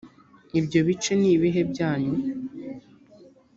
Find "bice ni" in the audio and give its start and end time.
0.87-1.27